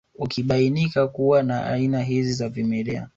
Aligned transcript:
Ukibainika 0.15 1.07
kuwa 1.07 1.43
na 1.43 1.65
aina 1.65 2.03
hizi 2.03 2.33
za 2.33 2.49
vimelea 2.49 3.09